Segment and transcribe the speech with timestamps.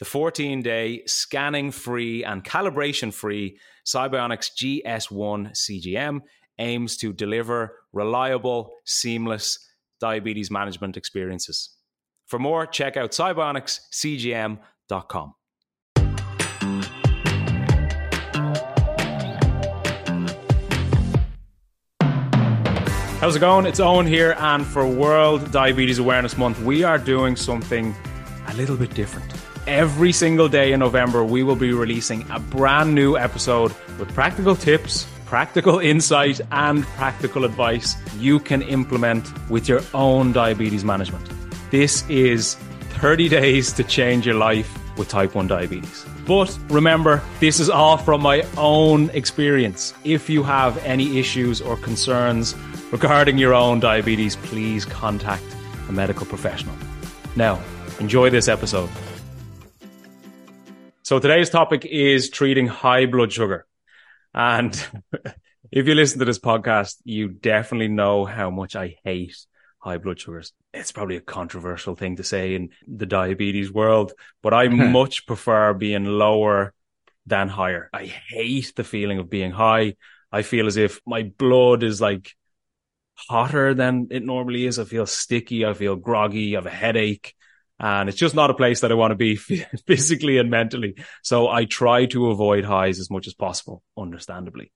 [0.00, 6.22] The 14 day scanning free and calibration free SiBionics GS1 CGM
[6.58, 9.58] aims to deliver reliable, seamless
[10.00, 11.76] diabetes management experiences.
[12.28, 15.34] For more, check out sibionicscgm.com.
[23.20, 23.66] How's it going?
[23.66, 27.94] It's Owen here, and for World Diabetes Awareness Month, we are doing something
[28.48, 29.30] a little bit different.
[29.66, 34.56] Every single day in November, we will be releasing a brand new episode with practical
[34.56, 41.28] tips, practical insight, and practical advice you can implement with your own diabetes management.
[41.70, 42.54] This is
[43.00, 46.06] 30 days to change your life with type 1 diabetes.
[46.26, 49.92] But remember, this is all from my own experience.
[50.04, 52.54] If you have any issues or concerns,
[52.90, 55.44] regarding your own diabetes, please contact
[55.88, 56.74] a medical professional.
[57.36, 57.60] Now,
[58.00, 58.88] enjoy this episode.
[61.10, 63.66] So, today's topic is treating high blood sugar.
[64.32, 64.72] And
[65.72, 69.36] if you listen to this podcast, you definitely know how much I hate
[69.80, 70.52] high blood sugars.
[70.72, 75.74] It's probably a controversial thing to say in the diabetes world, but I much prefer
[75.74, 76.74] being lower
[77.26, 77.90] than higher.
[77.92, 79.96] I hate the feeling of being high.
[80.30, 82.36] I feel as if my blood is like
[83.16, 84.78] hotter than it normally is.
[84.78, 85.66] I feel sticky.
[85.66, 86.54] I feel groggy.
[86.54, 87.34] I have a headache.
[87.82, 89.36] And it's just not a place that I want to be
[89.86, 90.96] physically and mentally.
[91.22, 94.70] So I try to avoid highs as much as possible, understandably.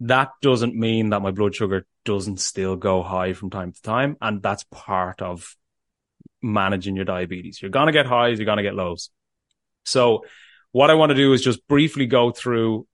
[0.00, 4.18] That doesn't mean that my blood sugar doesn't still go high from time to time.
[4.20, 5.56] And that's part of
[6.42, 7.62] managing your diabetes.
[7.62, 8.38] You're going to get highs.
[8.38, 9.08] You're going to get lows.
[9.86, 10.26] So
[10.72, 12.86] what I want to do is just briefly go through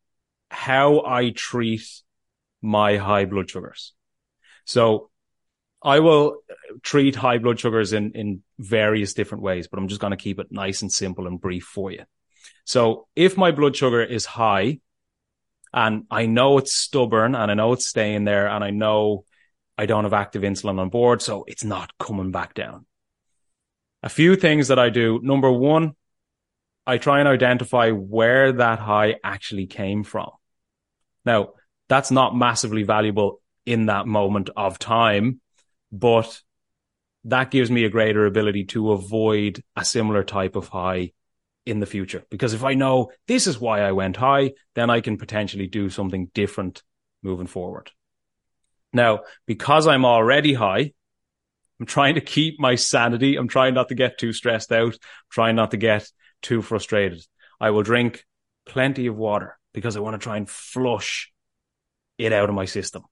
[0.48, 1.82] how I treat
[2.62, 3.94] my high blood sugars.
[4.64, 5.10] So
[5.82, 10.00] I will uh, treat high blood sugars in, in various different ways, but I'm just
[10.00, 12.04] going to keep it nice and simple and brief for you.
[12.64, 14.80] So if my blood sugar is high
[15.72, 19.24] and I know it's stubborn and I know it's staying there and I know
[19.78, 22.84] I don't have active insulin on board, so it's not coming back down.
[24.02, 25.20] A few things that I do.
[25.22, 25.94] Number one,
[26.86, 30.30] I try and identify where that high actually came from.
[31.24, 31.50] Now,
[31.88, 35.40] that's not massively valuable in that moment of time,
[35.92, 36.40] but
[37.24, 41.12] that gives me a greater ability to avoid a similar type of high
[41.66, 42.24] in the future.
[42.30, 45.90] Because if I know this is why I went high, then I can potentially do
[45.90, 46.82] something different
[47.22, 47.90] moving forward.
[48.92, 50.92] Now, because I'm already high,
[51.78, 53.36] I'm trying to keep my sanity.
[53.36, 56.10] I'm trying not to get too stressed out, I'm trying not to get
[56.42, 57.24] too frustrated.
[57.60, 58.24] I will drink
[58.66, 61.32] plenty of water because I want to try and flush
[62.18, 63.02] it out of my system.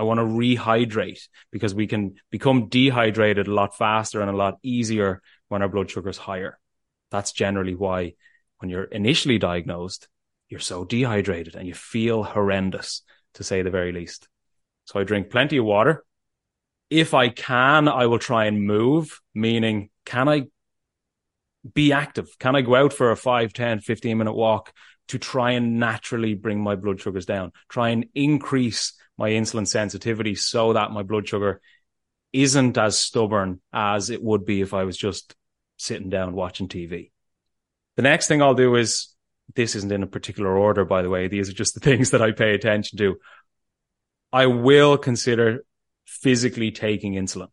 [0.00, 4.54] I want to rehydrate because we can become dehydrated a lot faster and a lot
[4.62, 6.58] easier when our blood sugar is higher.
[7.10, 8.14] That's generally why
[8.60, 10.08] when you're initially diagnosed,
[10.48, 13.02] you're so dehydrated and you feel horrendous
[13.34, 14.26] to say the very least.
[14.86, 16.02] So I drink plenty of water.
[16.88, 20.46] If I can, I will try and move, meaning can I
[21.74, 22.38] be active?
[22.38, 24.72] Can I go out for a 5, 10, 15 minute walk
[25.08, 27.52] to try and naturally bring my blood sugars down?
[27.68, 31.60] Try and increase my insulin sensitivity so that my blood sugar
[32.32, 35.36] isn't as stubborn as it would be if I was just
[35.76, 37.10] sitting down watching TV.
[37.96, 39.14] The next thing I'll do is
[39.54, 41.28] this isn't in a particular order, by the way.
[41.28, 43.18] These are just the things that I pay attention to.
[44.32, 45.66] I will consider
[46.06, 47.48] physically taking insulin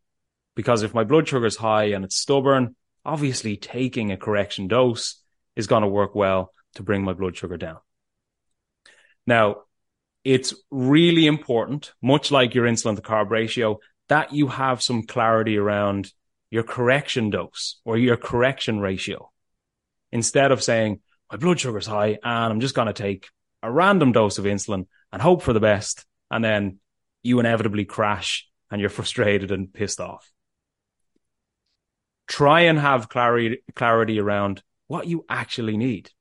[0.56, 5.22] because if my blood sugar is high and it's stubborn, obviously taking a correction dose
[5.58, 7.80] is going to work well to bring my blood sugar down.
[9.26, 9.64] Now,
[10.28, 13.80] it's really important, much like your insulin to carb ratio,
[14.10, 16.12] that you have some clarity around
[16.50, 19.32] your correction dose or your correction ratio.
[20.12, 21.00] Instead of saying,
[21.32, 23.30] my blood sugar's high and I'm just going to take
[23.64, 26.06] a random dose of insulin and hope for the best.
[26.30, 26.80] And then
[27.24, 30.30] you inevitably crash and you're frustrated and pissed off.
[32.28, 36.12] Try and have clarity, clarity around what you actually need.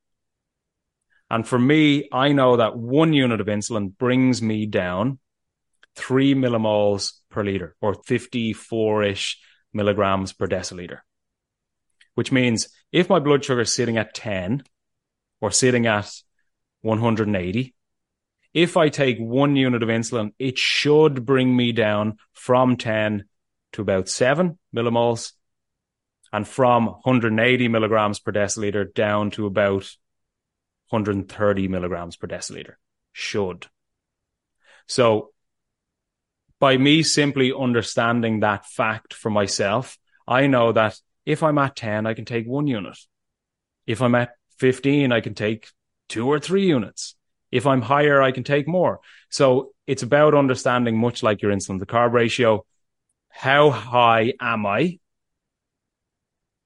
[1.30, 5.18] And for me, I know that one unit of insulin brings me down
[5.96, 9.38] three millimoles per liter or 54 ish
[9.72, 10.98] milligrams per deciliter,
[12.14, 14.62] which means if my blood sugar is sitting at 10
[15.40, 16.10] or sitting at
[16.82, 17.74] 180,
[18.54, 23.24] if I take one unit of insulin, it should bring me down from 10
[23.72, 25.32] to about seven millimoles
[26.32, 29.90] and from 180 milligrams per deciliter down to about
[30.90, 32.74] 130 milligrams per deciliter.
[33.12, 33.66] Should.
[34.86, 35.30] So
[36.58, 42.06] by me simply understanding that fact for myself, I know that if I'm at 10,
[42.06, 42.98] I can take one unit.
[43.86, 45.68] If I'm at 15, I can take
[46.08, 47.14] two or three units.
[47.50, 49.00] If I'm higher, I can take more.
[49.28, 52.64] So it's about understanding, much like your insulin to carb ratio,
[53.28, 54.98] how high am I?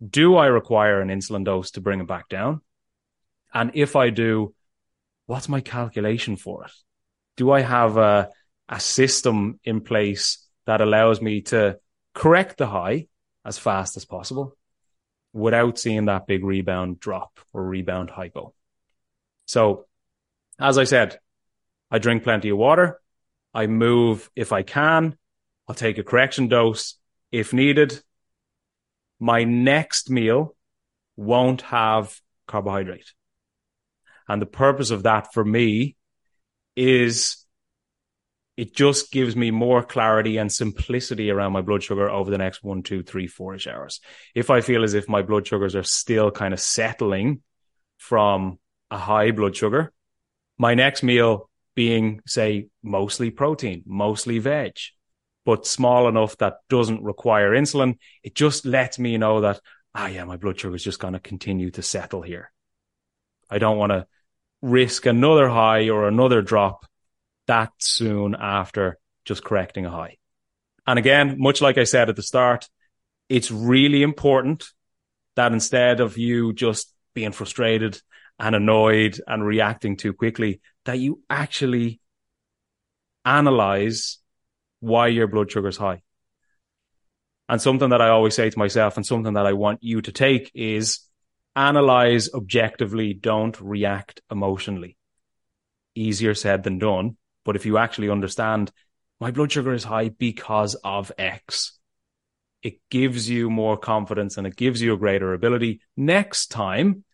[0.07, 2.63] Do I require an insulin dose to bring it back down?
[3.53, 4.55] And if I do,
[5.27, 6.73] what's my calculation for it?
[7.37, 8.29] Do I have a,
[8.69, 11.79] a system in place that allows me to
[12.15, 13.07] correct the high
[13.45, 14.57] as fast as possible
[15.33, 18.55] without seeing that big rebound drop or rebound hypo?
[19.47, 19.87] So
[20.61, 21.19] as I said,
[21.91, 23.01] I drink plenty of water.
[23.55, 25.17] I move if I can.
[25.67, 26.97] I'll take a correction dose
[27.33, 28.01] if needed.
[29.19, 30.55] My next meal
[31.17, 33.13] won't have carbohydrate.
[34.31, 35.97] And the purpose of that for me
[36.77, 37.45] is
[38.57, 42.63] it just gives me more clarity and simplicity around my blood sugar over the next
[42.63, 43.99] one, two, three, four ish hours.
[44.33, 47.43] If I feel as if my blood sugars are still kind of settling
[47.99, 49.93] from a high blood sugar,
[50.59, 54.77] my next meal being, say, mostly protein, mostly veg,
[55.45, 59.59] but small enough that doesn't require insulin, it just lets me know that,
[59.93, 62.53] ah, yeah, my blood sugar is just going to continue to settle here.
[63.51, 64.07] I don't want to
[64.63, 66.87] risk another high or another drop
[67.47, 70.17] that soon after just correcting a high.
[70.87, 72.69] And again, much like I said at the start,
[73.29, 74.67] it's really important
[75.37, 78.01] that instead of you just being frustrated
[78.39, 82.01] and annoyed and reacting too quickly, that you actually
[83.25, 84.19] analyze
[84.81, 86.03] why your blood sugar is high.
[87.49, 90.13] And something that I always say to myself and something that I want you to
[90.13, 91.01] take is
[91.69, 94.97] analyze objectively, don't react emotionally.
[95.95, 97.17] Easier said than done.
[97.45, 98.71] But if you actually understand
[99.21, 101.79] my blood sugar is high because of X,
[102.63, 107.05] it gives you more confidence and it gives you a greater ability next time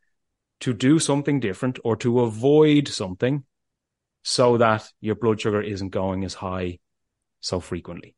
[0.60, 3.44] to do something different or to avoid something
[4.22, 6.78] so that your blood sugar isn't going as high
[7.40, 8.14] so frequently.